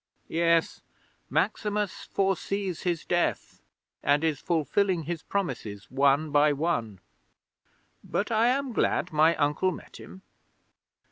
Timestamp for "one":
5.91-6.31, 6.53-6.99